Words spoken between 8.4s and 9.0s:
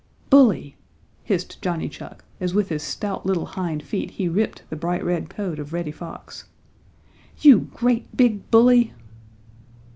bully!"